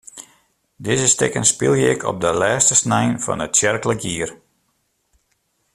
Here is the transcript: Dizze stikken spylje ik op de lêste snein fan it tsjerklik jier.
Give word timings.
Dizze 0.75 1.07
stikken 1.07 1.45
spylje 1.45 1.89
ik 1.89 2.03
op 2.11 2.17
de 2.23 2.31
lêste 2.41 2.75
snein 2.81 3.13
fan 3.23 3.43
it 3.45 3.53
tsjerklik 3.55 4.01
jier. 4.05 4.29